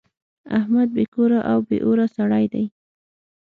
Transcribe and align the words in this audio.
احمد 0.57 0.87
بې 0.95 1.05
کوره 1.13 1.39
او 1.51 1.57
بې 1.67 1.77
اوره 1.85 2.07
سړی 2.15 2.45
دی. 2.53 2.65